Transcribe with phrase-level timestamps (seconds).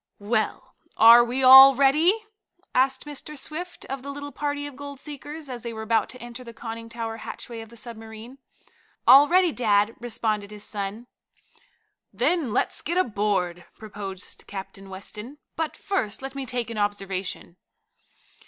[0.17, 2.25] "Well, are we all ready?"
[2.73, 3.37] asked Mr.
[3.37, 6.55] Swift of the little party of gold seekers, as they were about to enter the
[6.55, 8.39] conning tower hatchway of the submarine.
[9.05, 11.05] "All ready, dad," responded his son.
[12.11, 15.37] "Then let's get aboard," proposed Captain Weston.
[15.55, 17.57] "But first let me take an observation."